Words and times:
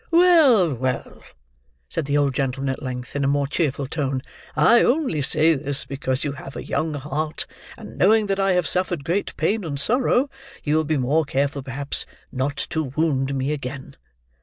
"Well, 0.09 0.73
well!" 0.73 1.21
said 1.87 2.05
the 2.07 2.17
old 2.17 2.33
gentleman 2.33 2.71
at 2.71 2.81
length, 2.81 3.15
in 3.15 3.23
a 3.23 3.27
more 3.27 3.45
cheerful 3.45 3.85
tone, 3.85 4.23
"I 4.55 4.81
only 4.81 5.21
say 5.21 5.53
this, 5.53 5.85
because 5.85 6.23
you 6.23 6.31
have 6.31 6.55
a 6.55 6.65
young 6.65 6.95
heart; 6.95 7.45
and 7.77 7.99
knowing 7.99 8.25
that 8.25 8.39
I 8.39 8.53
have 8.53 8.65
suffered 8.67 9.03
great 9.05 9.37
pain 9.37 9.63
and 9.63 9.79
sorrow, 9.79 10.27
you 10.63 10.75
will 10.75 10.85
be 10.85 10.97
more 10.97 11.23
careful, 11.23 11.61
perhaps, 11.61 12.07
not 12.31 12.57
to 12.71 12.85
wound 12.85 13.35
me 13.35 13.51
again. 13.53 13.95